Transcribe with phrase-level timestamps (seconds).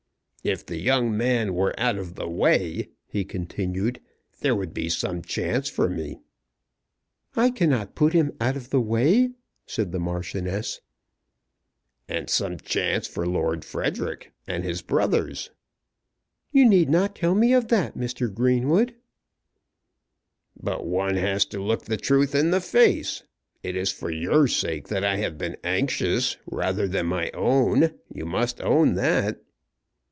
[0.43, 4.01] "If the young man were out of the way," he continued,
[4.39, 6.19] "there would be some chance for me."
[7.35, 9.33] "I cannot put him out of the way,"
[9.67, 10.81] said the Marchioness.
[12.09, 15.51] "And some chance for Lord Frederic and his brothers."
[16.51, 18.33] "You need not tell me of that, Mr.
[18.33, 18.95] Greenwood."
[20.59, 23.21] "But one has to look the truth in the face.
[23.61, 27.93] It is for your sake that I have been anxious, rather than my own.
[28.11, 29.39] You must own that."